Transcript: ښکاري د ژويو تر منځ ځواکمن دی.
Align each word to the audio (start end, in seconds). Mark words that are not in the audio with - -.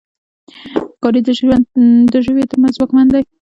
ښکاري 0.95 1.19
د 2.11 2.15
ژويو 2.25 2.49
تر 2.51 2.57
منځ 2.61 2.73
ځواکمن 2.77 3.05
دی. 3.13 3.21